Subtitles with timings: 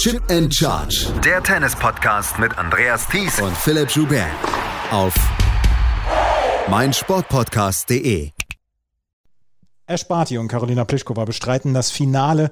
[0.00, 1.12] Chip and Charge.
[1.22, 4.30] Der Tennis-Podcast mit Andreas Thies und Philipp Joubert.
[4.90, 5.12] Auf
[6.70, 8.30] meinsportpodcast.de.
[9.86, 12.50] Ash Barty und Carolina Pliskova bestreiten das Finale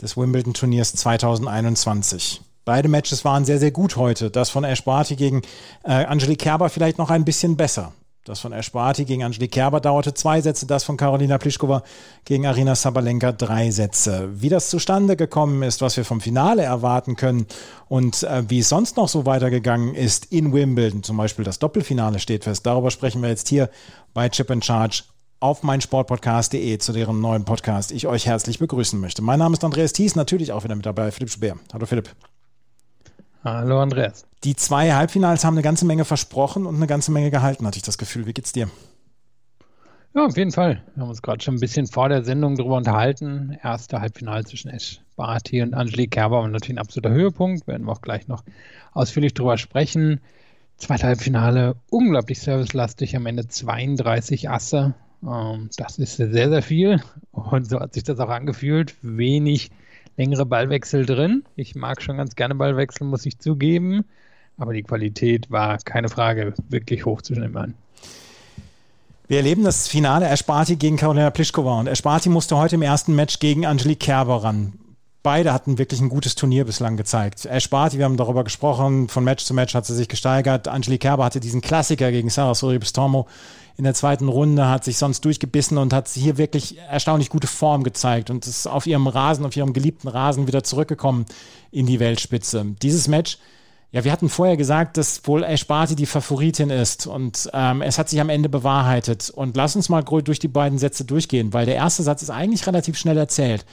[0.00, 2.42] des Wimbledon-Turniers 2021.
[2.64, 4.30] Beide Matches waren sehr, sehr gut heute.
[4.30, 5.42] Das von Ash Barty gegen
[5.82, 7.92] äh, Angelique Kerber vielleicht noch ein bisschen besser.
[8.24, 11.82] Das von Barty gegen Angelique Kerber dauerte zwei Sätze, das von Karolina Pliskova
[12.24, 14.30] gegen Arina Sabalenka drei Sätze.
[14.32, 17.46] Wie das zustande gekommen ist, was wir vom Finale erwarten können
[17.86, 22.18] und äh, wie es sonst noch so weitergegangen ist in Wimbledon, zum Beispiel das Doppelfinale
[22.18, 23.68] steht fest, darüber sprechen wir jetzt hier
[24.14, 25.02] bei Chip and Charge
[25.40, 29.20] auf meinsportpodcast.de, zu deren neuen Podcast ich euch herzlich begrüßen möchte.
[29.20, 31.56] Mein Name ist Andreas Thies, natürlich auch wieder mit dabei, Philipp Speer.
[31.74, 32.08] Hallo Philipp.
[33.44, 34.26] Hallo Andreas.
[34.42, 37.82] Die zwei Halbfinals haben eine ganze Menge versprochen und eine ganze Menge gehalten, hatte ich
[37.82, 38.24] das Gefühl.
[38.24, 38.70] Wie geht's dir?
[40.14, 40.82] Ja, auf jeden Fall.
[40.94, 43.58] Wir haben uns gerade schon ein bisschen vor der Sendung darüber unterhalten.
[43.62, 47.66] Erste Halbfinale zwischen Ash Barty und Angelique Kerber war natürlich ein absoluter Höhepunkt.
[47.66, 48.44] Werden wir auch gleich noch
[48.92, 50.22] ausführlich darüber sprechen.
[50.78, 54.94] Zweite Halbfinale, unglaublich servicelastig, am Ende 32 Asse.
[55.22, 57.02] Ähm, das ist sehr, sehr viel.
[57.30, 58.94] Und so hat sich das auch angefühlt.
[59.02, 59.70] Wenig
[60.16, 61.44] längere Ballwechsel drin.
[61.56, 64.04] Ich mag schon ganz gerne Ballwechsel, muss ich zugeben.
[64.56, 67.74] Aber die Qualität war keine Frage wirklich hoch zwischen den.
[69.26, 73.38] Wir erleben das Finale Ersparti gegen Karolina Pliskova und Ersparti musste heute im ersten Match
[73.38, 74.74] gegen Angelique Kerber ran.
[75.24, 77.46] Beide hatten wirklich ein gutes Turnier bislang gezeigt.
[77.46, 80.68] Ersparti, wir haben darüber gesprochen, von Match zu Match hat sie sich gesteigert.
[80.68, 83.26] Angelique Kerber hatte diesen Klassiker gegen Sarah Sorribes-Tormo
[83.78, 87.84] in der zweiten Runde, hat sich sonst durchgebissen und hat hier wirklich erstaunlich gute Form
[87.84, 91.24] gezeigt und ist auf ihrem Rasen, auf ihrem geliebten Rasen wieder zurückgekommen
[91.70, 92.66] in die Weltspitze.
[92.82, 93.38] Dieses Match,
[93.92, 97.96] ja, wir hatten vorher gesagt, dass wohl Ash Barty die Favoritin ist und ähm, es
[97.96, 99.30] hat sich am Ende bewahrheitet.
[99.30, 102.66] Und lass uns mal durch die beiden Sätze durchgehen, weil der erste Satz ist eigentlich
[102.66, 103.64] relativ schnell erzählt.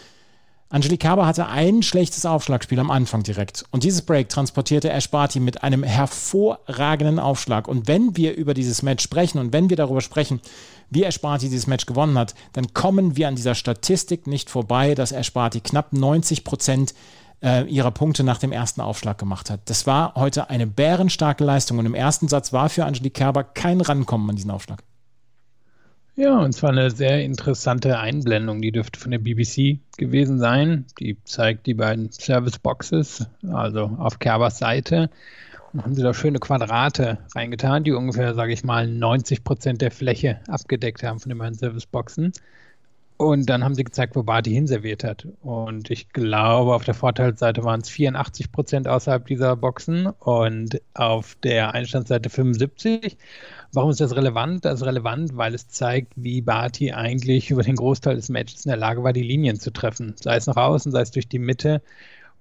[0.71, 3.65] Angelique Kerber hatte ein schlechtes Aufschlagspiel am Anfang direkt.
[3.71, 7.67] Und dieses Break transportierte Ash Barty mit einem hervorragenden Aufschlag.
[7.67, 10.39] Und wenn wir über dieses Match sprechen und wenn wir darüber sprechen,
[10.89, 14.95] wie Ash Barty dieses Match gewonnen hat, dann kommen wir an dieser Statistik nicht vorbei,
[14.95, 16.93] dass Ash Barty knapp 90 Prozent
[17.43, 19.59] äh, ihrer Punkte nach dem ersten Aufschlag gemacht hat.
[19.65, 21.79] Das war heute eine bärenstarke Leistung.
[21.79, 24.83] Und im ersten Satz war für Angelique Kerber kein Rankommen an diesen Aufschlag.
[26.15, 30.85] Ja, und zwar eine sehr interessante Einblendung, die dürfte von der BBC gewesen sein.
[30.99, 35.09] Die zeigt die beiden Service Boxes, also auf Kerbers Seite.
[35.71, 39.91] Und haben sie da schöne Quadrate reingetan, die ungefähr, sage ich mal, 90 Prozent der
[39.91, 42.33] Fläche abgedeckt haben von den beiden Service Boxen.
[43.15, 45.27] Und dann haben sie gezeigt, wo Barty hinserviert hat.
[45.41, 51.35] Und ich glaube, auf der Vorteilsseite waren es 84 Prozent außerhalb dieser Boxen und auf
[51.43, 53.17] der Einstandsseite 75.
[53.73, 54.65] Warum ist das relevant?
[54.65, 58.69] Das ist relevant, weil es zeigt, wie Barty eigentlich über den Großteil des Matches in
[58.69, 60.13] der Lage war, die Linien zu treffen.
[60.19, 61.81] Sei es nach außen, sei es durch die Mitte.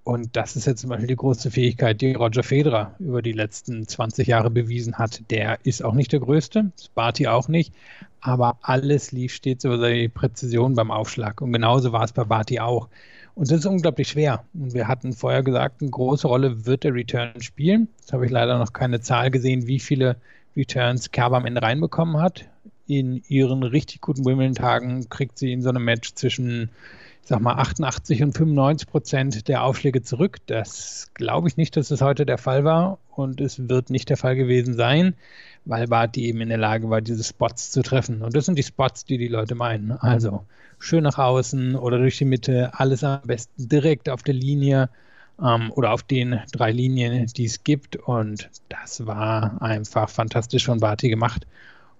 [0.02, 3.86] Und das ist jetzt zum Beispiel die große Fähigkeit, die Roger Federer über die letzten
[3.86, 5.22] 20 Jahre bewiesen hat.
[5.30, 7.72] Der ist auch nicht der Größte, Barty auch nicht,
[8.20, 11.40] aber alles lief stets über seine Präzision beim Aufschlag.
[11.42, 12.88] Und genauso war es bei Barty auch.
[13.34, 14.44] Und das ist unglaublich schwer.
[14.52, 17.88] Und wir hatten vorher gesagt, eine große Rolle wird der Return spielen.
[18.00, 20.16] Jetzt habe ich leider noch keine Zahl gesehen, wie viele
[20.56, 22.46] Returns Kerber am Ende reinbekommen hat.
[22.86, 26.70] In ihren richtig guten Wimbledon-Tagen kriegt sie in so einem Match zwischen,
[27.22, 30.38] ich sag mal, 88 und 95 Prozent der Aufschläge zurück.
[30.46, 34.16] Das glaube ich nicht, dass es heute der Fall war und es wird nicht der
[34.16, 35.14] Fall gewesen sein,
[35.64, 38.22] weil Barty eben in der Lage war, diese Spots zu treffen.
[38.22, 39.92] Und das sind die Spots, die die Leute meinen.
[39.92, 40.44] Also
[40.80, 44.88] schön nach außen oder durch die Mitte, alles am besten direkt auf der Linie
[45.44, 47.96] ähm, oder auf den drei Linien, die es gibt.
[47.96, 51.46] Und das war einfach fantastisch von Barty gemacht.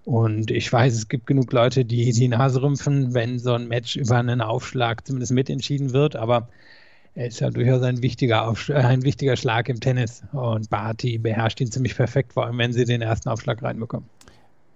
[0.03, 3.95] Und ich weiß, es gibt genug Leute, die die Nase rümpfen, wenn so ein Match
[3.95, 6.15] über einen Aufschlag zumindest mitentschieden wird.
[6.15, 6.47] Aber
[7.13, 10.23] er ist ja durchaus ein wichtiger, Aufsch äh, ein wichtiger Schlag im Tennis.
[10.31, 14.09] Und Barty beherrscht ihn ziemlich perfekt, vor allem wenn sie den ersten Aufschlag reinbekommen.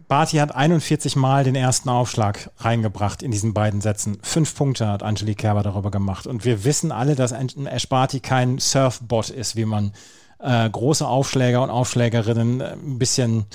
[0.07, 4.19] Barty hat 41 Mal den ersten Aufschlag reingebracht in diesen beiden Sätzen.
[4.21, 6.27] Fünf Punkte hat Angelique Kerber darüber gemacht.
[6.27, 9.93] Und wir wissen alle, dass Ash Barty kein Surfbot ist, wie man
[10.39, 13.45] äh, große Aufschläger und Aufschlägerinnen äh, ein bisschen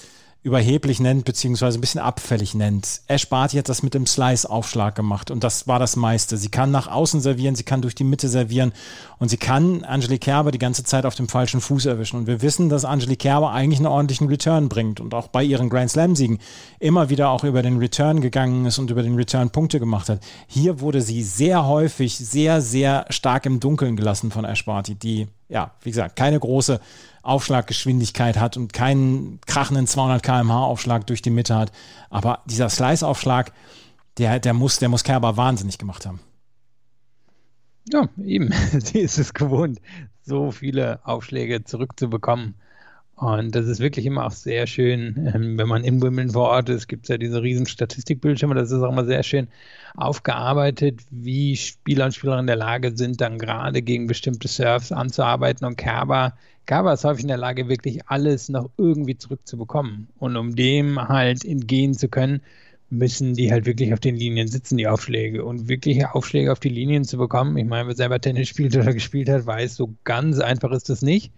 [0.43, 3.03] überheblich nennt, beziehungsweise ein bisschen abfällig nennt.
[3.09, 6.39] Ash Barty hat das mit dem Slice-Aufschlag gemacht und das war das meiste.
[6.39, 8.73] Sie kann nach außen servieren, sie kann durch die Mitte servieren
[9.19, 12.17] und sie kann Angelique Kerber die ganze Zeit auf dem falschen Fuß erwischen.
[12.17, 15.69] Und wir wissen, dass Angelique Kerber eigentlich einen ordentlichen Return bringt und auch bei ihren
[15.69, 16.39] Grand Slam-Siegen
[16.79, 20.21] immer wieder auch über den Return gegangen ist und über den Return Punkte gemacht hat.
[20.47, 25.29] Hier wurde sie sehr häufig sehr, sehr stark im Dunkeln gelassen von Ash Barty, die,
[25.51, 26.81] ja, wie gesagt, keine große
[27.23, 31.73] Aufschlaggeschwindigkeit hat und keinen krachenden 200 km/h Aufschlag durch die Mitte hat.
[32.09, 33.53] Aber dieser Slice-Aufschlag,
[34.19, 36.21] der, der, muss, der muss Kerber wahnsinnig gemacht haben.
[37.89, 38.53] Ja, eben.
[38.79, 39.81] Sie ist es gewohnt,
[40.23, 42.55] so viele Aufschläge zurückzubekommen.
[43.17, 46.71] Und das ist wirklich immer auch sehr schön, ähm, wenn man in Wimbledon vor Ort
[46.71, 49.49] ist, gibt es ja diese riesen Statistikbildschirme, das ist auch immer sehr schön
[49.95, 55.67] aufgearbeitet, wie Spieler und Spielerinnen in der Lage sind, dann gerade gegen bestimmte Surfs anzuarbeiten.
[55.67, 56.35] Und Kerber,
[56.65, 60.09] Kerber ist häufig in der Lage, wirklich alles noch irgendwie zurückzubekommen.
[60.19, 62.41] Und um dem halt entgehen zu können,
[62.91, 65.45] müssen die halt wirklich auf den Linien sitzen, die Aufschläge.
[65.45, 68.93] Und wirkliche Aufschläge auf die Linien zu bekommen, ich meine, wer selber Tennis spielt oder
[68.93, 71.33] gespielt hat, weiß, so ganz einfach ist das nicht.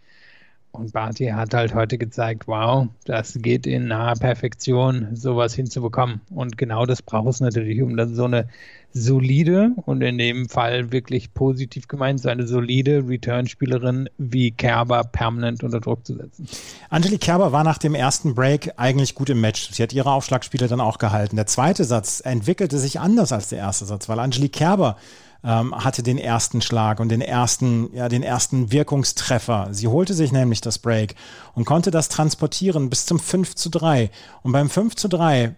[0.72, 6.22] Und Barty hat halt heute gezeigt, wow, das geht in naher Perfektion, sowas hinzubekommen.
[6.30, 8.48] Und genau das braucht es natürlich, um dann so eine
[8.94, 15.62] solide und in dem Fall wirklich positiv gemeint, so eine solide Return-Spielerin wie Kerber permanent
[15.62, 16.46] unter Druck zu setzen.
[16.88, 19.70] Angelique Kerber war nach dem ersten Break eigentlich gut im Match.
[19.72, 21.36] Sie hat ihre Aufschlagspiele dann auch gehalten.
[21.36, 24.96] Der zweite Satz entwickelte sich anders als der erste Satz, weil Angelique Kerber
[25.44, 29.68] ähm, hatte den ersten Schlag und den ersten, ja, den ersten Wirkungstreffer.
[29.72, 31.14] Sie holte sich nämlich das Break
[31.54, 34.10] und konnte das transportieren bis zum 5 zu 3.
[34.42, 35.54] Und beim 5 zu 3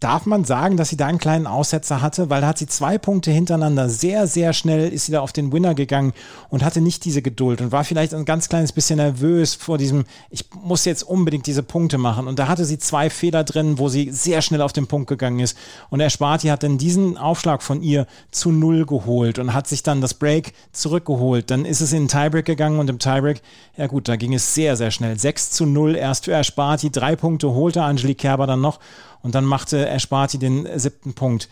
[0.00, 2.96] Darf man sagen, dass sie da einen kleinen Aussetzer hatte, weil da hat sie zwei
[2.96, 6.14] Punkte hintereinander sehr, sehr schnell ist sie da auf den Winner gegangen
[6.48, 10.04] und hatte nicht diese Geduld und war vielleicht ein ganz kleines bisschen nervös vor diesem,
[10.30, 12.28] ich muss jetzt unbedingt diese Punkte machen.
[12.28, 15.38] Und da hatte sie zwei Fehler drin, wo sie sehr schnell auf den Punkt gegangen
[15.38, 15.54] ist.
[15.90, 20.00] Und Ersparti hat dann diesen Aufschlag von ihr zu null geholt und hat sich dann
[20.00, 21.50] das Break zurückgeholt.
[21.50, 23.42] Dann ist es in den Tiebreak gegangen und im Tiebreak,
[23.76, 25.18] ja gut, da ging es sehr, sehr schnell.
[25.18, 28.80] 6 zu 0 erst für Ersparti, drei Punkte holte Angelique Kerber dann noch
[29.22, 31.48] und dann machte Ersparti den siebten Punkt.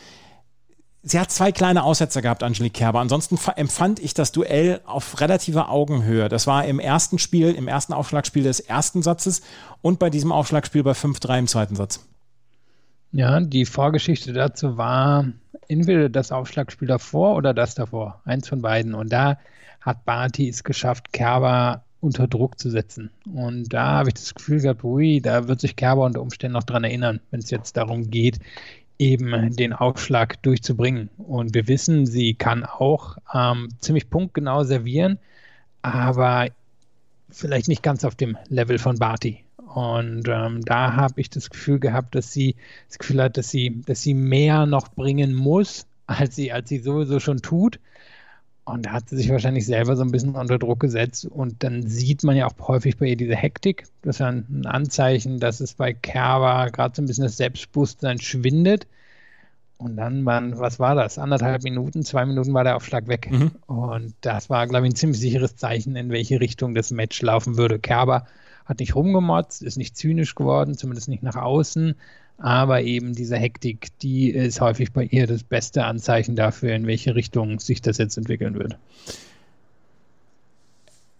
[1.02, 3.00] Sie hat zwei kleine Aussetzer gehabt, Angelique Kerber.
[3.00, 6.28] Ansonsten empfand ich das Duell auf relativer Augenhöhe.
[6.28, 9.42] Das war im ersten Spiel, im ersten Aufschlagspiel des ersten Satzes
[9.80, 12.04] und bei diesem Aufschlagspiel bei 5-3 im zweiten Satz.
[13.12, 15.26] Ja, die Vorgeschichte dazu war
[15.68, 18.20] entweder das Aufschlagspiel davor oder das davor.
[18.24, 18.94] Eins von beiden.
[18.94, 19.38] Und da
[19.80, 23.10] hat Barty es geschafft, Kerber unter Druck zu setzen.
[23.32, 26.64] Und da habe ich das Gefühl gehabt, ui, da wird sich Kerber unter Umständen noch
[26.64, 28.38] dran erinnern, wenn es jetzt darum geht,
[28.98, 31.10] eben den Aufschlag durchzubringen.
[31.18, 35.18] Und wir wissen, sie kann auch ähm, ziemlich punktgenau servieren,
[35.82, 36.48] aber
[37.30, 39.44] vielleicht nicht ganz auf dem Level von Barty.
[39.56, 42.56] Und ähm, da habe ich das Gefühl gehabt, dass sie
[42.88, 46.78] das Gefühl hat, dass sie, dass sie mehr noch bringen muss, als sie, als sie
[46.78, 47.78] sowieso schon tut.
[48.68, 51.26] Und da hat sie sich wahrscheinlich selber so ein bisschen unter Druck gesetzt.
[51.26, 53.84] Und dann sieht man ja auch häufig bei ihr diese Hektik.
[54.02, 58.20] Das ist ja ein Anzeichen, dass es bei Kerber gerade so ein bisschen das Selbstbewusstsein
[58.20, 58.86] schwindet.
[59.78, 61.18] Und dann waren, was war das?
[61.18, 63.30] Anderthalb Minuten, zwei Minuten war der Aufschlag weg.
[63.30, 63.52] Mhm.
[63.66, 67.56] Und das war, glaube ich, ein ziemlich sicheres Zeichen, in welche Richtung das Match laufen
[67.56, 67.78] würde.
[67.78, 68.26] Kerber
[68.64, 71.94] hat nicht rumgemotzt, ist nicht zynisch geworden, zumindest nicht nach außen,
[72.38, 77.14] aber eben diese Hektik, die ist häufig bei ihr das beste Anzeichen dafür, in welche
[77.14, 78.78] Richtung sich das jetzt entwickeln wird.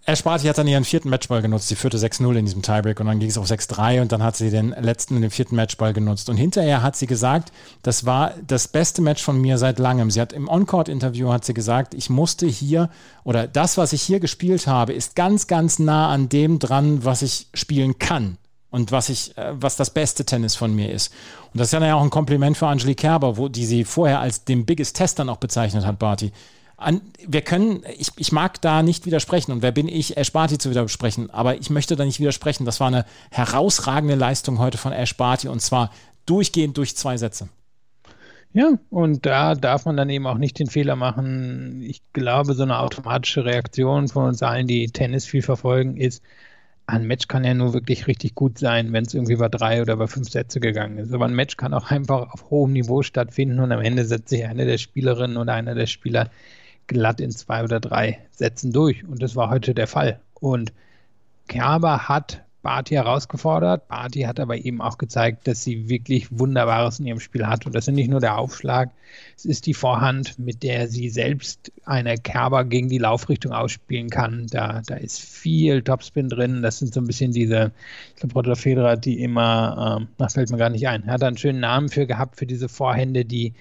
[0.07, 1.69] Esparti hat dann ihren vierten Matchball genutzt.
[1.69, 4.37] Sie führte 6-0 in diesem Tiebreak und dann ging es auf 6-3 und dann hat
[4.37, 6.31] sie den letzten in den vierten Matchball genutzt.
[6.31, 10.11] Und hinterher hat sie gesagt, das war das beste Match von mir seit langem.
[10.11, 12.89] Sie hat im On-Court-Interview hat sie gesagt, ich musste hier
[13.23, 17.21] oder das, was ich hier gespielt habe, ist ganz, ganz nah an dem dran, was
[17.21, 18.39] ich spielen kann
[18.71, 21.13] und was ich, äh, was das beste Tennis von mir ist.
[21.53, 24.45] Und das ist ja auch ein Kompliment für Angelique Kerber, wo, die sie vorher als
[24.45, 26.33] den Biggest Test dann auch bezeichnet hat, Barty.
[26.77, 30.59] An, wir können, ich, ich mag da nicht widersprechen und wer bin ich, Ash Barty
[30.59, 32.65] zu widersprechen, aber ich möchte da nicht widersprechen.
[32.65, 35.91] Das war eine herausragende Leistung heute von Ash Barty und zwar
[36.27, 37.49] durchgehend durch zwei Sätze.
[38.53, 41.83] Ja, und da darf man dann eben auch nicht den Fehler machen.
[41.83, 46.23] Ich glaube, so eine automatische Reaktion von uns allen, die Tennis viel verfolgen, ist,
[46.89, 49.93] ein Match kann ja nur wirklich richtig gut sein, wenn es irgendwie über drei oder
[49.93, 51.13] über fünf Sätze gegangen ist.
[51.13, 54.47] Aber ein Match kann auch einfach auf hohem Niveau stattfinden und am Ende setzt sich
[54.47, 56.31] eine der Spielerinnen oder einer der Spieler
[56.87, 59.05] glatt in zwei oder drei Sätzen durch.
[59.05, 60.21] Und das war heute der Fall.
[60.33, 60.73] Und
[61.47, 63.89] Kerber hat Barty herausgefordert.
[63.89, 67.67] Barty hat aber eben auch gezeigt, dass sie wirklich Wunderbares in ihrem Spiel hat.
[67.67, 68.91] Und das ist nicht nur der Aufschlag,
[69.37, 74.47] es ist die Vorhand, mit der sie selbst eine Kerber gegen die Laufrichtung ausspielen kann.
[74.51, 76.63] Da, da ist viel Topspin drin.
[76.63, 77.73] Das sind so ein bisschen diese,
[78.15, 81.07] ich glaube, Roger Federer, die immer, ähm, das fällt mir gar nicht ein.
[81.07, 83.55] Hat einen schönen Namen für gehabt, für diese Vorhände, die,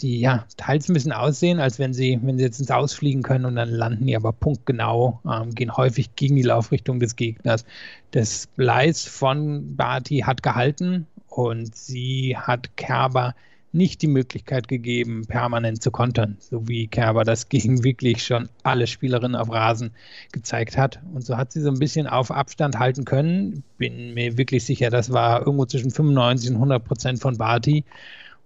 [0.00, 3.44] die ja teils ein bisschen aussehen, als wenn sie, wenn sie jetzt ins Ausfliegen können
[3.44, 7.64] und dann landen die aber punktgenau, ähm, gehen häufig gegen die Laufrichtung des Gegners.
[8.10, 13.34] Das Bleis von Barty hat gehalten und sie hat Kerber
[13.72, 18.86] nicht die Möglichkeit gegeben, permanent zu kontern, so wie Kerber das gegen wirklich schon alle
[18.86, 19.92] Spielerinnen auf Rasen
[20.32, 21.00] gezeigt hat.
[21.14, 23.62] Und so hat sie so ein bisschen auf Abstand halten können.
[23.78, 27.84] Bin mir wirklich sicher, das war irgendwo zwischen 95 und 100 Prozent von Barty.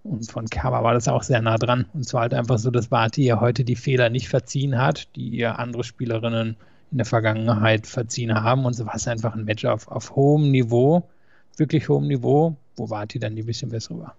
[0.05, 1.87] Und von Kerber war das auch sehr nah dran.
[1.93, 5.29] Und zwar halt einfach so, dass Vati ja heute die Fehler nicht verziehen hat, die
[5.29, 6.55] ihr andere Spielerinnen
[6.91, 8.65] in der Vergangenheit verziehen haben.
[8.65, 11.09] Und so war es einfach ein Match auf, auf hohem Niveau,
[11.57, 14.15] wirklich hohem Niveau, wo Vati dann die bisschen bessere war.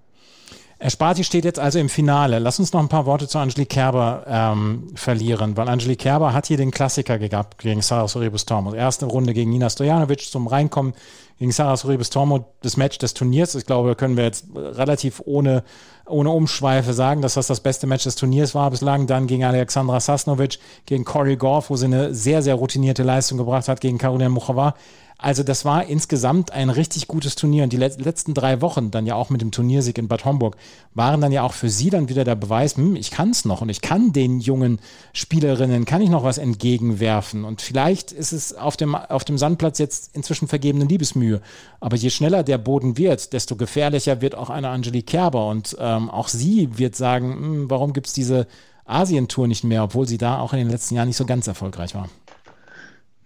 [0.78, 2.38] Ersparti steht jetzt also im Finale.
[2.38, 6.46] Lass uns noch ein paar Worte zu Angelique Kerber ähm, verlieren, weil Angelique Kerber hat
[6.46, 8.74] hier den Klassiker gehabt gegen Sarah Soribus Tormo.
[8.74, 10.92] Erste Runde gegen Nina Stojanovic zum Reinkommen
[11.38, 13.54] gegen Sarah Soribus Tormo, das Match des Turniers.
[13.54, 15.64] Ich glaube, können wir jetzt relativ ohne,
[16.06, 19.06] ohne Umschweife sagen, dass das das beste Match des Turniers war bislang.
[19.06, 23.68] Dann gegen Alexandra Sasnovic, gegen Corey Goff, wo sie eine sehr, sehr routinierte Leistung gebracht
[23.68, 24.74] hat, gegen Karolina Muchova.
[25.18, 29.14] Also das war insgesamt ein richtig gutes Turnier und die letzten drei Wochen dann ja
[29.14, 30.56] auch mit dem Turniersieg in Bad Homburg
[30.92, 33.62] waren dann ja auch für sie dann wieder der Beweis, hm, ich kann es noch
[33.62, 34.78] und ich kann den jungen
[35.14, 37.44] Spielerinnen, kann ich noch was entgegenwerfen?
[37.44, 41.40] Und vielleicht ist es auf dem, auf dem Sandplatz jetzt inzwischen vergebene Liebesmühe,
[41.80, 45.48] aber je schneller der Boden wird, desto gefährlicher wird auch eine Angelique Kerber.
[45.48, 48.46] Und ähm, auch sie wird sagen, hm, warum gibt es diese
[48.84, 51.94] Asientour nicht mehr, obwohl sie da auch in den letzten Jahren nicht so ganz erfolgreich
[51.94, 52.08] war.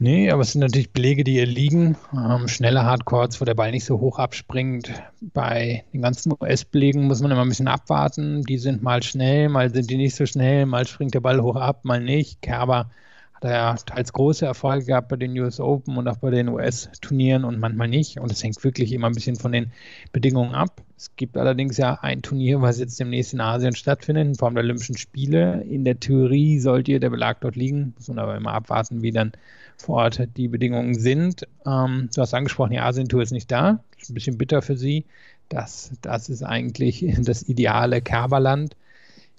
[0.02, 1.94] Nee, aber es sind natürlich Belege, die ihr liegen.
[2.14, 4.90] Ähm, schnelle Hardcourts, wo der Ball nicht so hoch abspringt.
[5.20, 8.42] Bei den ganzen US-Belegen muss man immer ein bisschen abwarten.
[8.44, 11.56] Die sind mal schnell, mal sind die nicht so schnell, mal springt der Ball hoch
[11.56, 12.40] ab, mal nicht.
[12.40, 12.88] Kerber
[13.34, 17.44] hat ja teils große Erfolge gehabt bei den US Open und auch bei den US-Turnieren
[17.44, 18.18] und manchmal nicht.
[18.18, 19.70] Und es hängt wirklich immer ein bisschen von den
[20.12, 20.80] Bedingungen ab.
[20.96, 24.64] Es gibt allerdings ja ein Turnier, was jetzt demnächst in Asien stattfindet, in Form der
[24.64, 25.62] Olympischen Spiele.
[25.62, 27.92] In der Theorie sollte der Belag dort liegen.
[27.96, 29.32] Muss man aber immer abwarten, wie dann
[29.80, 31.46] vor Ort die Bedingungen sind.
[31.66, 33.82] Ähm, du hast angesprochen, die Asientour ist nicht da.
[33.98, 35.04] Ist ein bisschen bitter für sie.
[35.48, 38.76] Das, das ist eigentlich das ideale Kerberland.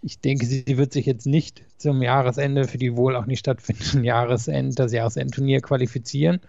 [0.01, 4.03] Ich denke, sie wird sich jetzt nicht zum Jahresende für die wohl auch nicht stattfindenden
[4.03, 6.41] Jahresend, das Jahresendturnier qualifizieren.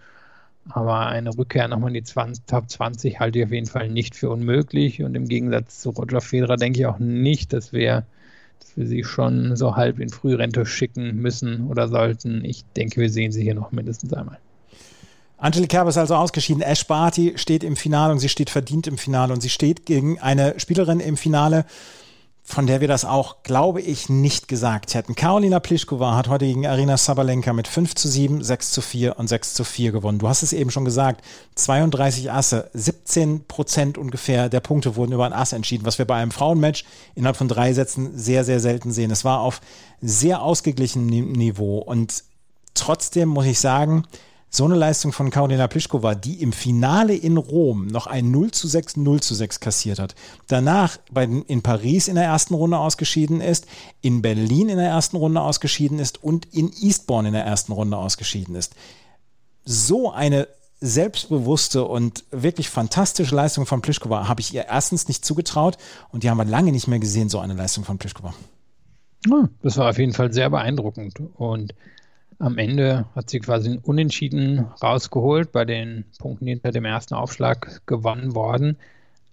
[0.69, 4.15] Aber eine Rückkehr nochmal in die 20, Top 20 halte ich auf jeden Fall nicht
[4.15, 5.03] für unmöglich.
[5.03, 8.05] Und im Gegensatz zu Roger Federer denke ich auch nicht, dass wir
[8.75, 12.43] wir sie schon so halb in Frührente schicken müssen oder sollten.
[12.45, 14.39] Ich denke, wir sehen sie hier noch mindestens einmal.
[15.37, 16.61] Angelique Kerber ist also ausgeschieden.
[16.61, 20.19] Ash Barty steht im Finale und sie steht verdient im Finale und sie steht gegen
[20.19, 21.65] eine Spielerin im Finale,
[22.45, 25.15] von der wir das auch, glaube ich, nicht gesagt hätten.
[25.15, 29.27] Karolina Pliskova hat heute gegen Arina Sabalenka mit 5 zu 7, 6 zu 4 und
[29.27, 30.19] 6 zu 4 gewonnen.
[30.19, 31.23] Du hast es eben schon gesagt,
[31.55, 36.15] 32 Asse, 17 Prozent ungefähr der Punkte wurden über ein Ass entschieden, was wir bei
[36.15, 36.83] einem Frauenmatch
[37.15, 39.09] innerhalb von drei Sätzen sehr, sehr selten sehen.
[39.09, 39.61] Es war auf
[40.01, 42.25] sehr ausgeglichenem Niveau und
[42.73, 44.03] trotzdem muss ich sagen,
[44.55, 48.67] so eine Leistung von Karolina Pliskova, die im Finale in Rom noch ein 0 zu
[48.67, 50.13] 6, 0 zu 6 kassiert hat,
[50.47, 53.65] danach bei, in Paris in der ersten Runde ausgeschieden ist,
[54.01, 57.97] in Berlin in der ersten Runde ausgeschieden ist und in Eastbourne in der ersten Runde
[57.97, 58.75] ausgeschieden ist.
[59.65, 60.47] So eine
[60.79, 65.77] selbstbewusste und wirklich fantastische Leistung von Pliskova habe ich ihr erstens nicht zugetraut
[66.11, 68.35] und die haben wir lange nicht mehr gesehen, so eine Leistung von Pliskova.
[69.63, 71.73] Das war auf jeden Fall sehr beeindruckend und
[72.43, 77.81] am Ende hat sie quasi einen Unentschieden rausgeholt, bei den Punkten hinter dem ersten Aufschlag
[77.85, 78.77] gewonnen worden.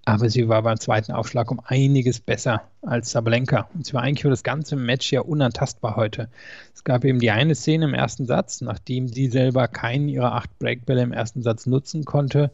[0.05, 3.69] Aber sie war beim zweiten Aufschlag um einiges besser als Sabalenka.
[3.75, 6.29] Und sie war eigentlich für das ganze Match ja unantastbar heute.
[6.73, 10.57] Es gab eben die eine Szene im ersten Satz, nachdem sie selber keinen ihrer acht
[10.61, 12.52] Breakbälle im ersten Satz nutzen konnte,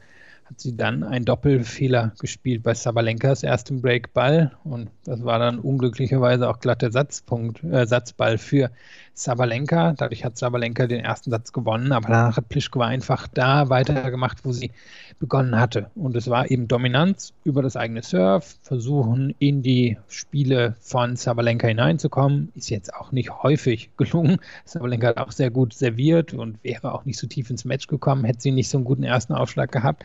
[0.48, 6.48] hat sie dann einen Doppelfehler gespielt bei Sabalenkas erstem Breakball und das war dann unglücklicherweise
[6.48, 8.70] auch glatter Satzpunkt, äh, Satzball für
[9.16, 9.94] Sabalenka.
[9.96, 14.52] Dadurch hat Sabalenka den ersten Satz gewonnen, aber danach hat Pliskova einfach da weitergemacht, wo
[14.52, 14.70] sie
[15.18, 15.90] begonnen hatte.
[15.94, 21.66] Und es war eben Dominanz über das eigene Surf, versuchen in die Spiele von Sabalenka
[21.66, 22.52] hineinzukommen.
[22.54, 24.36] Ist jetzt auch nicht häufig gelungen.
[24.66, 28.24] Sabalenka hat auch sehr gut serviert und wäre auch nicht so tief ins Match gekommen,
[28.24, 30.04] hätte sie nicht so einen guten ersten Aufschlag gehabt.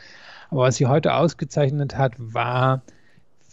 [0.50, 2.82] Aber was sie heute ausgezeichnet hat, war,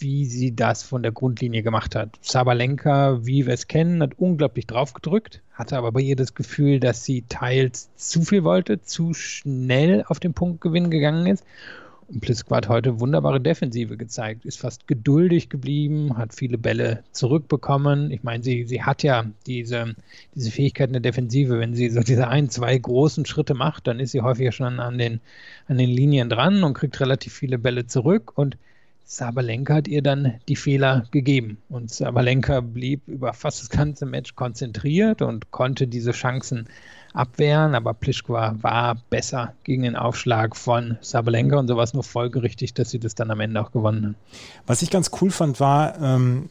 [0.00, 2.18] wie sie das von der Grundlinie gemacht hat.
[2.20, 6.80] Sabalenka, wie wir es kennen, hat unglaublich drauf gedrückt, hatte aber bei ihr das Gefühl,
[6.80, 11.44] dass sie teils zu viel wollte, zu schnell auf den Punktgewinn gegangen ist.
[12.08, 18.10] Und Pliskova hat heute wunderbare Defensive gezeigt, ist fast geduldig geblieben, hat viele Bälle zurückbekommen.
[18.10, 19.94] Ich meine, sie, sie hat ja diese,
[20.34, 21.58] diese Fähigkeit in der Defensive.
[21.60, 24.96] Wenn sie so diese ein, zwei großen Schritte macht, dann ist sie häufiger schon an
[24.96, 25.20] den,
[25.66, 28.32] an den Linien dran und kriegt relativ viele Bälle zurück.
[28.36, 28.56] Und
[29.10, 31.56] Sabalenka hat ihr dann die Fehler gegeben.
[31.70, 36.68] Und Sabalenka blieb über fast das ganze Match konzentriert und konnte diese Chancen
[37.14, 37.74] abwehren.
[37.74, 42.74] Aber Pliskova war besser gegen den Aufschlag von Sabalenka und so war es nur folgerichtig,
[42.74, 44.14] dass sie das dann am Ende auch gewonnen hat.
[44.66, 46.50] Was ich ganz cool fand, war, ähm,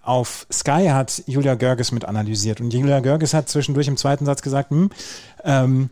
[0.00, 4.42] auf Sky hat Julia Görges mit analysiert und Julia Görges hat zwischendurch im zweiten Satz
[4.42, 4.90] gesagt, hm,
[5.42, 5.90] ähm,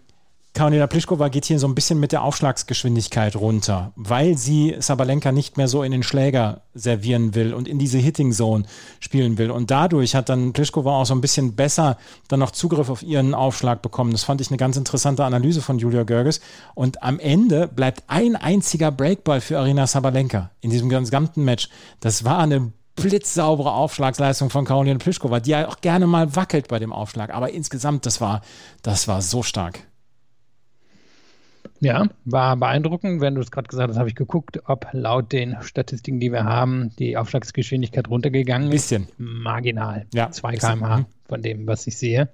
[0.55, 5.57] Karolina Pliskova geht hier so ein bisschen mit der Aufschlagsgeschwindigkeit runter, weil sie Sabalenka nicht
[5.57, 8.65] mehr so in den Schläger servieren will und in diese Hitting Zone
[9.01, 9.51] spielen will.
[9.51, 13.35] Und dadurch hat dann Pliskova auch so ein bisschen besser dann noch Zugriff auf ihren
[13.35, 14.13] Aufschlag bekommen.
[14.13, 16.41] Das fand ich eine ganz interessante Analyse von Julia Görges.
[16.77, 21.69] Und am Ende bleibt ein einziger Breakball für Arina Sabalenka in diesem gesamten Match.
[21.99, 26.79] Das war eine blitzsaubere Aufschlagsleistung von Karolina Pliskova, die ja auch gerne mal wackelt bei
[26.79, 27.35] dem Aufschlag.
[27.35, 28.41] Aber insgesamt, das war,
[28.83, 29.81] das war so stark.
[31.81, 33.21] Ja, war beeindruckend.
[33.21, 36.45] Wenn du es gerade gesagt hast, habe ich geguckt, ob laut den Statistiken, die wir
[36.45, 38.89] haben, die Aufschlagsgeschwindigkeit runtergegangen ist.
[38.91, 39.09] Bisschen.
[39.19, 40.07] Marginal.
[40.15, 40.31] Ja.
[40.31, 41.07] 2 km/h mhm.
[41.29, 42.29] von dem, was ich sehe.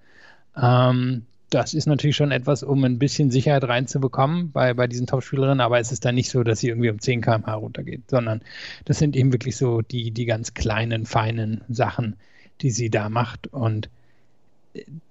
[0.57, 5.61] Ähm, das ist natürlich schon etwas, um ein bisschen Sicherheit reinzubekommen bei, bei diesen Top-Spielerinnen,
[5.61, 8.41] aber es ist dann nicht so, dass sie irgendwie um 10 km/h runtergeht, sondern
[8.85, 12.17] das sind eben wirklich so die, die ganz kleinen, feinen Sachen,
[12.61, 13.49] die sie da macht.
[13.49, 13.91] Und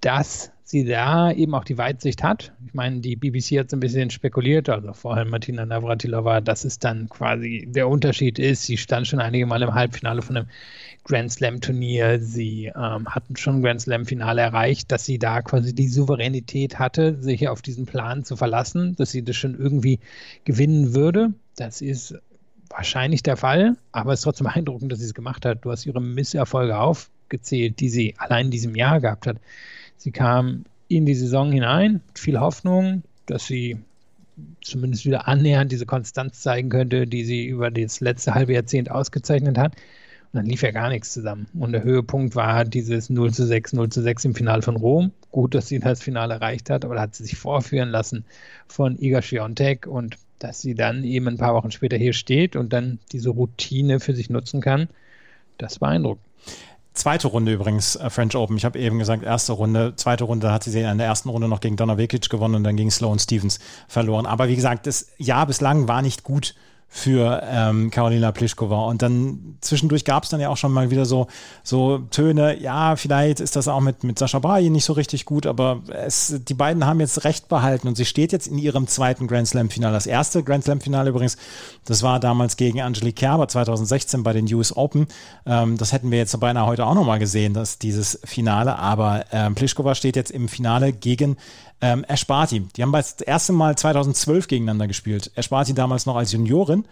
[0.00, 2.52] dass sie da eben auch die Weitsicht hat.
[2.66, 6.64] Ich meine, die BBC hat so ein bisschen spekuliert, also vor allem Martina Navratilova, dass
[6.64, 8.62] es dann quasi der Unterschied ist.
[8.62, 10.48] Sie stand schon einige Mal im Halbfinale von einem
[11.04, 12.20] Grand Slam Turnier.
[12.20, 17.20] Sie ähm, hatten schon Grand Slam Finale erreicht, dass sie da quasi die Souveränität hatte,
[17.20, 19.98] sich auf diesen Plan zu verlassen, dass sie das schon irgendwie
[20.44, 21.34] gewinnen würde.
[21.56, 22.14] Das ist
[22.68, 25.64] wahrscheinlich der Fall, aber es ist trotzdem beeindruckend, dass sie es gemacht hat.
[25.64, 26.78] Du hast ihre Misserfolge
[27.30, 29.36] aufgezählt, die sie allein in diesem Jahr gehabt hat.
[29.96, 33.78] Sie kam in die Saison hinein mit viel Hoffnung, dass sie
[34.62, 39.58] zumindest wieder annähernd diese Konstanz zeigen könnte, die sie über das letzte halbe Jahrzehnt ausgezeichnet
[39.58, 39.76] hat.
[40.32, 41.46] Und dann lief ja gar nichts zusammen.
[41.54, 45.12] Und der Höhepunkt war dieses 0 zu 6, 0 zu 6 im Finale von Rom.
[45.30, 48.24] Gut, dass sie das Finale erreicht hat, aber da hat sie sich vorführen lassen
[48.66, 52.72] von Iga Świątek und dass sie dann eben ein paar Wochen später hier steht und
[52.72, 54.88] dann diese Routine für sich nutzen kann,
[55.58, 56.22] das beeindruckt.
[56.92, 58.56] Zweite Runde übrigens, äh, French Open.
[58.56, 59.94] Ich habe eben gesagt, erste Runde.
[59.96, 62.76] Zweite Runde hat sie in der ersten Runde noch gegen Donna Vekic gewonnen und dann
[62.76, 64.26] gegen Sloan Stevens verloren.
[64.26, 66.54] Aber wie gesagt, das Jahr bislang war nicht gut
[66.92, 68.86] für ähm, Karolina Pliskova.
[68.86, 71.28] Und dann zwischendurch gab es dann ja auch schon mal wieder so,
[71.62, 75.46] so Töne, ja, vielleicht ist das auch mit, mit Sascha Bayi nicht so richtig gut,
[75.46, 79.28] aber es, die beiden haben jetzt recht behalten und sie steht jetzt in ihrem zweiten
[79.28, 79.94] Grand Slam-Finale.
[79.94, 81.36] Das erste Grand Slam-Finale übrigens,
[81.84, 85.06] das war damals gegen Angelique Kerber 2016 bei den US Open.
[85.46, 89.54] Ähm, das hätten wir jetzt beinahe heute auch nochmal gesehen, dass dieses Finale, aber ähm,
[89.54, 91.36] Pliskova steht jetzt im Finale gegen
[91.80, 92.60] ähm, Esparti.
[92.76, 95.30] Die haben das erste Mal 2012 gegeneinander gespielt.
[95.34, 96.84] Esparti damals noch als Juniorin.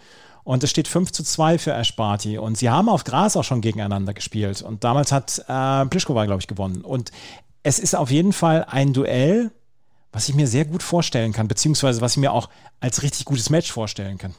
[0.43, 2.37] Und es steht 5 zu 2 für Esparti.
[2.37, 4.61] Und sie haben auf Gras auch schon gegeneinander gespielt.
[4.61, 6.81] Und damals hat äh, Pliskova, glaube ich, gewonnen.
[6.81, 7.11] Und
[7.63, 9.51] es ist auf jeden Fall ein Duell,
[10.11, 12.49] was ich mir sehr gut vorstellen kann, beziehungsweise was ich mir auch
[12.79, 14.33] als richtig gutes Match vorstellen kann.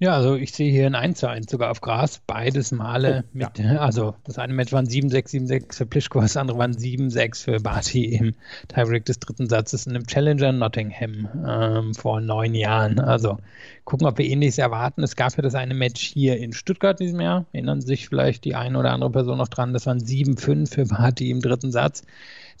[0.00, 3.28] Ja, also ich sehe hier ein 1 zu 1 sogar auf Gras, beides Male oh,
[3.32, 3.76] mit, ja.
[3.76, 8.06] also das eine Match waren 7-6, 7-6 für Plischko, das andere waren 7-6 für Barty
[8.06, 8.34] im
[8.66, 12.98] Tiebreak des dritten Satzes in einem Challenger Nottingham ähm, vor neun Jahren.
[12.98, 13.38] Also
[13.84, 15.04] gucken, ob wir ähnliches erwarten.
[15.04, 18.56] Es gab ja das eine Match hier in Stuttgart diesem Jahr, erinnern sich vielleicht die
[18.56, 22.02] eine oder andere Person noch dran, das waren 7-5 für Barty im dritten Satz.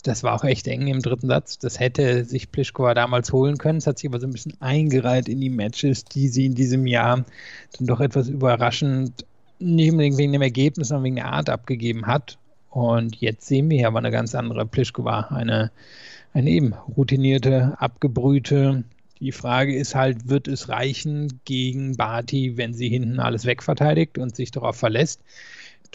[0.04, 1.58] Das war auch echt eng im dritten Satz.
[1.58, 3.78] Das hätte sich Pliskova damals holen können.
[3.78, 6.86] Es hat sich aber so ein bisschen eingereiht in die Matches, die sie in diesem
[6.86, 7.24] Jahr
[7.78, 9.24] dann doch etwas überraschend,
[9.58, 12.36] nicht unbedingt wegen dem Ergebnis, sondern wegen der Art abgegeben hat.
[12.68, 15.70] Und jetzt sehen wir hier aber eine ganz andere Pliskova, eine,
[16.34, 18.84] eine eben routinierte, abgebrühte.
[19.20, 24.36] Die Frage ist halt, wird es reichen gegen Barty, wenn sie hinten alles wegverteidigt und
[24.36, 25.22] sich darauf verlässt?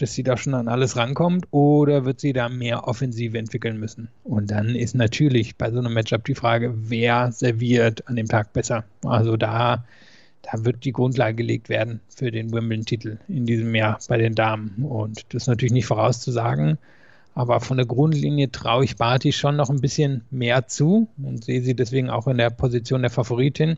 [0.00, 4.08] Dass sie da schon an alles rankommt oder wird sie da mehr Offensive entwickeln müssen?
[4.24, 8.52] Und dann ist natürlich bei so einem Matchup die Frage, wer serviert an dem Tag
[8.52, 8.84] besser?
[9.04, 9.84] Also da,
[10.42, 14.86] da wird die Grundlage gelegt werden für den Wimbledon-Titel in diesem Jahr bei den Damen.
[14.88, 16.78] Und das ist natürlich nicht vorauszusagen,
[17.34, 21.62] aber von der Grundlinie traue ich Barty schon noch ein bisschen mehr zu und sehe
[21.62, 23.76] sie deswegen auch in der Position der Favoritin.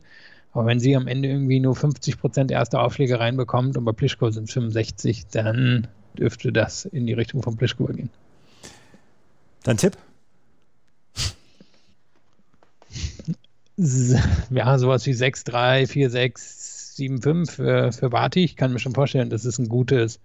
[0.52, 4.30] Aber wenn sie am Ende irgendwie nur 50 Prozent erste Aufschläge reinbekommt und bei Plischko
[4.30, 8.11] sind 65, dann dürfte das in die Richtung von Pliskova gehen.
[9.64, 9.96] Dein Tipp?
[13.77, 16.62] Ja, sowas wie 6-3, 4-6,
[16.98, 18.44] 7-5 für, für Barty.
[18.44, 20.20] Ich kann mir schon vorstellen, dass es ein gutes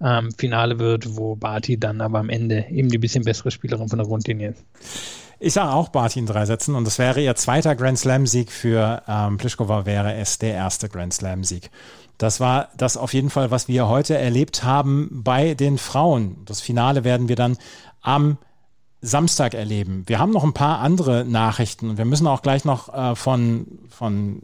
[0.00, 3.98] ähm, Finale wird, wo Barty dann aber am Ende eben die bisschen bessere Spielerin von
[3.98, 4.64] der Grundlinie ist.
[5.38, 9.02] Ich sage auch Barty in drei Sätzen und das wäre ihr zweiter Grand Slam-Sieg für
[9.06, 11.70] ähm, Pliskova, wäre es der erste Grand Slam-Sieg.
[12.18, 16.42] Das war das auf jeden Fall, was wir heute erlebt haben bei den Frauen.
[16.46, 17.58] Das Finale werden wir dann
[18.00, 18.38] am
[19.02, 20.04] Samstag erleben.
[20.06, 23.66] Wir haben noch ein paar andere Nachrichten und wir müssen auch gleich noch äh, von,
[23.90, 24.42] von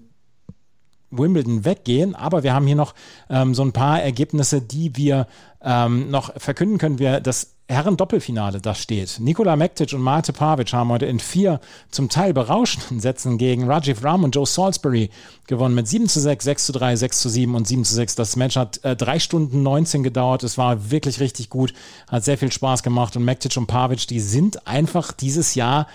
[1.10, 2.94] Wimbledon weggehen, aber wir haben hier noch
[3.28, 5.26] ähm, so ein paar Ergebnisse, die wir
[5.62, 6.98] ähm, noch verkünden können.
[6.98, 9.18] Wir, das Herren-Doppelfinale, das steht.
[9.18, 14.04] Nikola Mektic und Mate Pavic haben heute in vier zum Teil berauschenden Sätzen gegen Rajiv
[14.04, 15.10] Ram und Joe Salisbury
[15.46, 18.14] gewonnen mit 7 zu 6, 6 zu 3, 6 zu 7 und 7 zu 6.
[18.14, 20.42] Das Match hat äh, 3 Stunden 19 gedauert.
[20.42, 21.72] Es war wirklich richtig gut,
[22.08, 25.86] hat sehr viel Spaß gemacht und Mektic und Pavic, die sind einfach dieses Jahr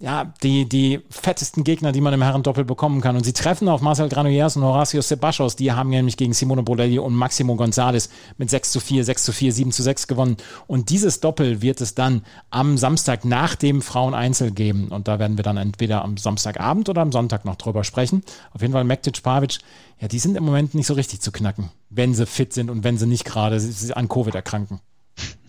[0.00, 3.16] ja, die, die fettesten Gegner, die man im Herrendoppel bekommen kann.
[3.16, 5.54] Und sie treffen auf Marcel Granollers und Horacio Sebastos.
[5.54, 9.32] Die haben nämlich gegen Simone Bolelli und Maximo González mit 6 zu 4, 6 zu
[9.32, 10.36] 4, 7 zu 6 gewonnen.
[10.66, 14.88] Und dieses Doppel wird es dann am Samstag nach dem Fraueneinzel geben.
[14.88, 18.24] Und da werden wir dann entweder am Samstagabend oder am Sonntag noch drüber sprechen.
[18.52, 19.58] Auf jeden Fall Mektic Pavic,
[20.00, 22.82] ja, die sind im Moment nicht so richtig zu knacken, wenn sie fit sind und
[22.82, 23.62] wenn sie nicht gerade
[23.94, 24.80] an Covid erkranken.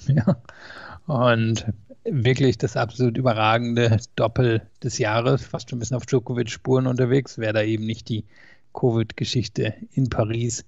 [0.08, 0.38] Ja.
[1.08, 1.66] Und
[2.06, 7.54] wirklich das absolut überragende Doppel des Jahres, fast schon ein bisschen auf Djokovic-Spuren unterwegs, wäre
[7.54, 8.26] da eben nicht die
[8.74, 10.66] Covid-Geschichte in Paris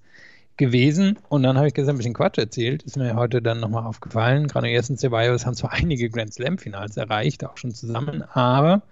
[0.56, 1.18] gewesen.
[1.28, 4.48] Und dann habe ich gestern ein bisschen Quatsch erzählt, ist mir heute dann nochmal aufgefallen.
[4.48, 8.82] Gerade ersten Ceballos haben zwar einige Grand Slam-Finals erreicht, auch schon zusammen, aber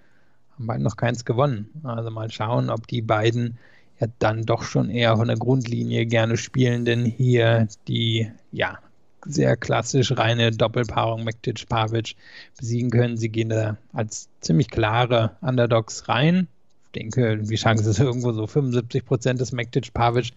[0.55, 1.69] haben beide noch keins gewonnen.
[1.83, 3.57] Also mal schauen, ob die beiden
[3.99, 8.79] ja dann doch schon eher von der Grundlinie gerne Spielenden hier die ja
[9.25, 12.15] sehr klassisch reine Doppelpaarung Mektic-Pavic
[12.57, 13.17] besiegen können.
[13.17, 16.47] Sie gehen da als ziemlich klare Underdogs rein.
[16.85, 20.31] Ich denke, die Chance ist irgendwo so 75 Prozent des Mektic-Pavic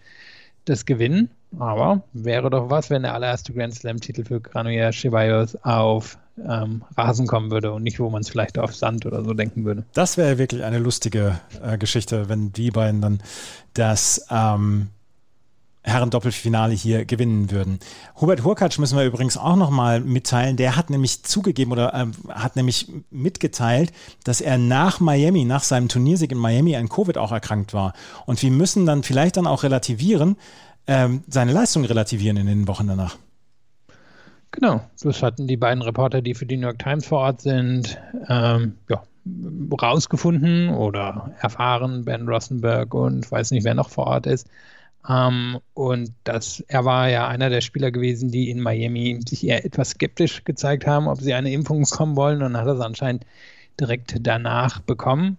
[0.65, 1.29] das Gewinnen.
[1.59, 7.27] Aber wäre doch was, wenn der allererste Grand Slam-Titel für Granollers Ceballos auf ähm, Rasen
[7.27, 9.83] kommen würde und nicht, wo man es vielleicht auf Sand oder so denken würde.
[9.93, 13.21] Das wäre wirklich eine lustige äh, Geschichte, wenn die beiden dann
[13.73, 14.87] das ähm,
[15.83, 17.79] Herren-Doppelfinale hier gewinnen würden.
[18.19, 20.57] Hubert Hurkacz müssen wir übrigens auch nochmal mitteilen.
[20.57, 23.91] Der hat nämlich zugegeben oder äh, hat nämlich mitgeteilt,
[24.23, 27.93] dass er nach Miami, nach seinem Turniersieg in Miami an Covid auch erkrankt war.
[28.25, 30.37] Und wir müssen dann vielleicht dann auch relativieren,
[30.87, 33.17] ähm, seine Leistung relativieren in den Wochen danach.
[34.51, 37.97] Genau, das hatten die beiden Reporter, die für die New York Times vor Ort sind,
[38.27, 39.01] ähm, ja,
[39.81, 44.47] rausgefunden oder erfahren, Ben Rosenberg und weiß nicht, wer noch vor Ort ist.
[45.07, 49.65] Ähm, und das, er war ja einer der Spieler gewesen, die in Miami sich eher
[49.65, 52.41] etwas skeptisch gezeigt haben, ob sie eine Impfung bekommen wollen.
[52.43, 53.25] Und hat es anscheinend
[53.79, 55.37] direkt danach bekommen.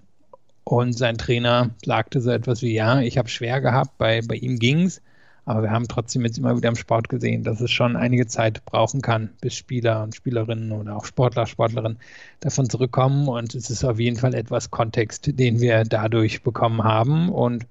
[0.65, 4.59] Und sein Trainer sagte so etwas wie, ja, ich habe schwer gehabt, bei, bei ihm
[4.85, 5.01] es.
[5.45, 8.65] Aber wir haben trotzdem jetzt immer wieder im Sport gesehen, dass es schon einige Zeit
[8.65, 11.99] brauchen kann, bis Spieler und Spielerinnen oder auch Sportler, Sportlerinnen
[12.39, 13.27] davon zurückkommen.
[13.29, 17.29] Und es ist auf jeden Fall etwas Kontext, den wir dadurch bekommen haben.
[17.29, 17.67] Und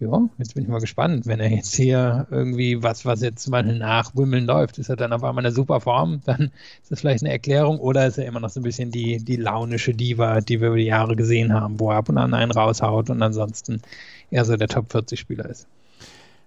[0.00, 3.62] ja, jetzt bin ich mal gespannt, wenn er jetzt hier irgendwie was, was jetzt mal
[3.62, 6.50] nach Wimbledon läuft, ist er dann auf einmal eine super Form, dann
[6.82, 9.36] ist das vielleicht eine Erklärung oder ist er immer noch so ein bisschen die, die
[9.36, 12.50] launische Diva, die wir über die Jahre gesehen haben, wo er ab und an einen
[12.50, 13.82] raushaut und ansonsten
[14.30, 15.68] eher so der Top 40 Spieler ist.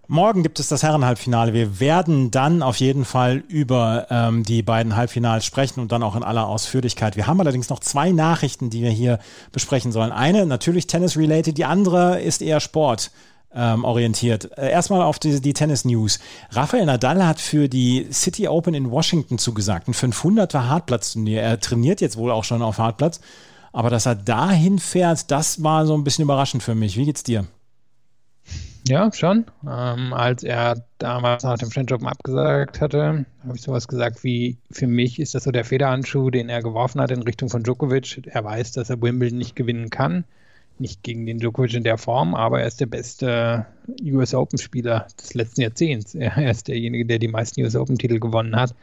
[0.09, 1.51] Morgen gibt es das Herrenhalbfinale.
[1.51, 6.15] Wir werden dann auf jeden Fall über ähm, die beiden Halbfinals sprechen und dann auch
[6.15, 7.17] in aller Ausführlichkeit.
[7.17, 9.19] Wir haben allerdings noch zwei Nachrichten, die wir hier
[9.51, 10.13] besprechen sollen.
[10.13, 13.11] Eine natürlich Tennis-related, die andere ist eher Sport
[13.53, 14.57] ähm, orientiert.
[14.57, 16.19] Äh, erstmal auf die, die Tennis-News.
[16.51, 19.87] Rafael Nadal hat für die City Open in Washington zugesagt.
[19.87, 21.41] Ein 500er Hartplatzturnier.
[21.41, 23.19] Er trainiert jetzt wohl auch schon auf Hartplatz.
[23.73, 26.97] Aber dass er dahin fährt, das war so ein bisschen überraschend für mich.
[26.97, 27.45] Wie geht's dir?
[28.87, 29.45] Ja, schon.
[29.69, 34.57] Ähm, als er damals nach dem French Open abgesagt hatte, habe ich sowas gesagt wie,
[34.71, 38.21] für mich ist das so der Federhandschuh, den er geworfen hat in Richtung von Djokovic.
[38.27, 40.23] Er weiß, dass er Wimbledon nicht gewinnen kann
[40.79, 43.65] nicht gegen den Djokovic in der Form, aber er ist der beste
[44.03, 46.15] US Open-Spieler des letzten Jahrzehnts.
[46.15, 48.75] Er ist derjenige, der die meisten US Open-Titel gewonnen hat.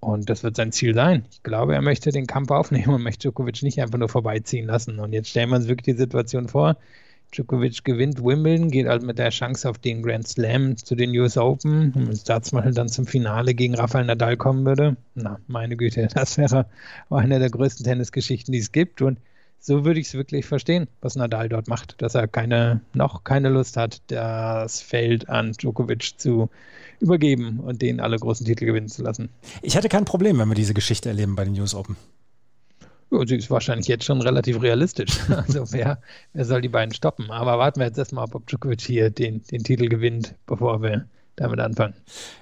[0.00, 1.24] Und das wird sein Ziel sein.
[1.32, 5.00] Ich glaube, er möchte den Kampf aufnehmen und möchte Djokovic nicht einfach nur vorbeiziehen lassen.
[5.00, 6.76] Und jetzt stellen wir uns wirklich die Situation vor.
[7.32, 11.36] Djokovic gewinnt Wimbledon, geht halt mit der Chance auf den Grand Slam zu den US
[11.36, 11.92] Open.
[11.92, 15.38] Und wenn es da zum Beispiel dann zum Finale gegen Rafael Nadal kommen würde, na,
[15.46, 16.66] meine Güte, das wäre
[17.10, 19.02] eine der größten Tennisgeschichten, die es gibt.
[19.02, 19.18] Und
[19.60, 23.48] so würde ich es wirklich verstehen, was Nadal dort macht, dass er keine, noch keine
[23.48, 26.48] Lust hat, das Feld an Djokovic zu
[27.00, 29.28] übergeben und den alle großen Titel gewinnen zu lassen.
[29.62, 31.96] Ich hätte kein Problem, wenn wir diese Geschichte erleben bei den US Open.
[33.10, 35.18] Ja, sie ist wahrscheinlich jetzt schon relativ realistisch.
[35.28, 35.98] Also wer,
[36.32, 37.30] wer soll die beiden stoppen?
[37.30, 41.06] Aber warten wir jetzt erstmal ab, ob Djokovic hier den, den Titel gewinnt, bevor wir
[41.38, 41.94] damit anfangen.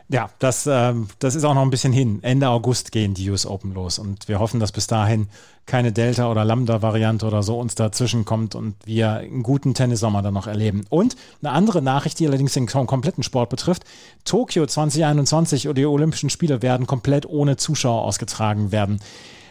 [0.08, 2.20] Ja, das, ähm, das ist auch noch ein bisschen hin.
[2.22, 5.28] Ende August gehen die US Open los und wir hoffen, dass bis dahin
[5.66, 10.34] keine Delta- oder Lambda-Variante oder so uns dazwischen kommt und wir einen guten Tennissommer dann
[10.34, 10.84] noch erleben.
[10.90, 13.84] Und eine andere Nachricht, die allerdings den kompletten Sport betrifft.
[14.24, 19.00] Tokio 2021 oder die Olympischen Spiele werden komplett ohne Zuschauer ausgetragen werden.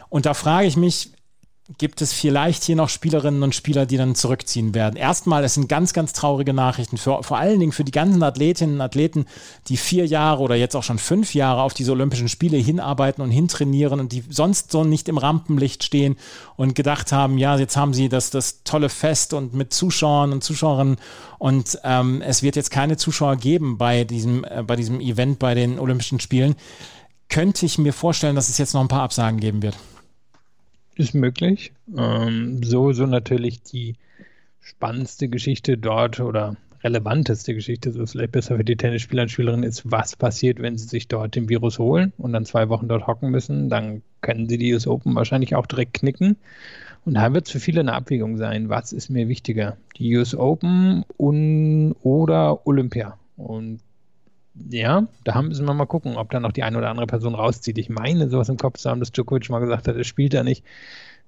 [0.08, 1.12] Und da frage ich mich,
[1.80, 4.98] gibt es vielleicht hier noch Spielerinnen und Spieler, die dann zurückziehen werden.
[4.98, 8.76] Erstmal, es sind ganz, ganz traurige Nachrichten, für, vor allen Dingen für die ganzen Athletinnen
[8.76, 9.26] und Athleten,
[9.68, 13.32] die vier Jahre oder jetzt auch schon fünf Jahre auf diese Olympischen Spiele hinarbeiten und
[13.32, 16.18] hintrainieren und die sonst so nicht im Rampenlicht stehen
[16.56, 20.44] und gedacht haben, ja, jetzt haben sie das, das tolle Fest und mit Zuschauern und
[20.44, 20.98] Zuschauerinnen
[21.40, 25.56] und ähm, es wird jetzt keine Zuschauer geben bei diesem, äh, bei diesem Event bei
[25.56, 26.56] den Olympischen Spielen.
[27.28, 29.76] Könnte ich mir vorstellen, dass es jetzt noch ein paar Absagen geben wird.
[30.96, 31.74] Ist möglich.
[31.98, 33.96] Ähm, so, so natürlich die
[34.62, 39.92] spannendste Geschichte dort oder relevanteste Geschichte, so vielleicht besser für die Tennisspieler und Spielerinnen, ist,
[39.92, 43.32] was passiert, wenn sie sich dort den Virus holen und dann zwei Wochen dort hocken
[43.32, 43.70] müssen.
[43.70, 46.38] Dann können sie die US Open wahrscheinlich auch direkt knicken.
[47.04, 50.34] Und da wird es für viele eine Abwägung sein, was ist mir wichtiger, die US
[50.36, 53.18] Open und, oder Olympia.
[53.36, 53.80] Und
[54.70, 57.78] ja, da müssen wir mal gucken, ob da noch die eine oder andere Person rauszieht.
[57.78, 60.44] Ich meine, sowas im Kopf zu haben, dass Djokovic mal gesagt hat, er spielt da
[60.44, 60.64] nicht,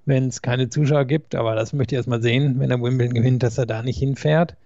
[0.06, 1.34] wenn es keine Zuschauer gibt.
[1.34, 3.98] Aber das möchte ich erst mal sehen, wenn er Wimbledon gewinnt, dass er da nicht
[3.98, 4.56] hinfährt.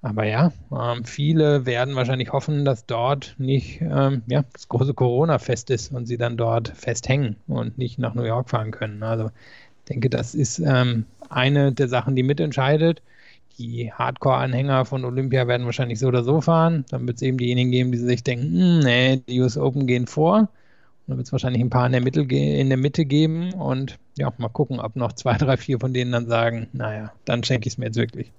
[0.00, 5.70] Aber ja, ähm, viele werden wahrscheinlich hoffen, dass dort nicht ähm, ja, das große Corona-Fest
[5.70, 9.02] ist und sie dann dort festhängen und nicht nach New York fahren können.
[9.04, 13.00] Also ich denke, das ist ähm, eine der Sachen, die mitentscheidet
[13.58, 16.84] die Hardcore-Anhänger von Olympia werden wahrscheinlich so oder so fahren.
[16.90, 20.06] Dann wird es eben diejenigen geben, die sich denken, hm, nee, die US Open gehen
[20.06, 20.38] vor.
[20.38, 20.48] Und
[21.06, 23.52] dann wird es wahrscheinlich ein paar in der, Mitte, in der Mitte geben.
[23.54, 27.44] Und ja, mal gucken, ob noch zwei, drei, vier von denen dann sagen, naja, dann
[27.44, 28.32] schenke ich es mir jetzt wirklich.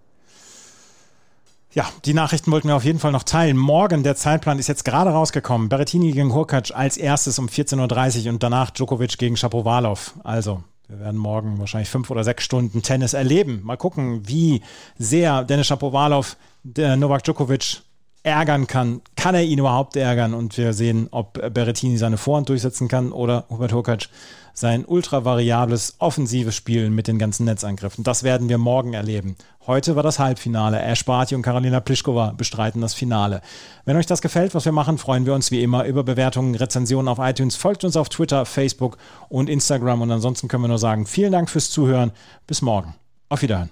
[1.74, 3.58] Ja, die Nachrichten wollten wir auf jeden Fall noch teilen.
[3.58, 5.70] Morgen, der Zeitplan ist jetzt gerade rausgekommen.
[5.70, 10.14] Berrettini gegen Hurkacz als erstes um 14.30 Uhr und danach Djokovic gegen Shapovalov.
[10.24, 13.62] Also wir werden morgen wahrscheinlich fünf oder sechs Stunden Tennis erleben.
[13.64, 14.62] Mal gucken, wie
[14.98, 17.82] sehr Denis Shapovalov der Novak Djokovic
[18.24, 19.02] ärgern kann.
[19.16, 20.34] Kann er ihn überhaupt ärgern?
[20.34, 24.10] Und wir sehen, ob Berrettini seine Vorhand durchsetzen kann oder Hubert Hurkacz
[24.54, 28.04] sein ultra variables offensives Spiel mit den ganzen Netzangriffen.
[28.04, 29.36] Das werden wir morgen erleben.
[29.66, 30.80] Heute war das Halbfinale.
[30.82, 33.42] Ash Barty und Karolina Pliskova bestreiten das Finale.
[33.86, 37.08] Wenn euch das gefällt, was wir machen, freuen wir uns wie immer über Bewertungen, Rezensionen
[37.08, 37.56] auf iTunes.
[37.56, 38.98] Folgt uns auf Twitter, Facebook
[39.30, 40.02] und Instagram.
[40.02, 42.12] Und ansonsten können wir nur sagen, vielen Dank fürs Zuhören.
[42.46, 42.94] Bis morgen.
[43.30, 43.72] Auf Wiederhören.